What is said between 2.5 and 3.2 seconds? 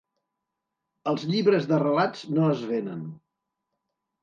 es venen.